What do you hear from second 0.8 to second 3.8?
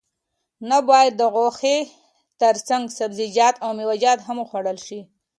باید د غوښې ترڅنګ سبزیجات او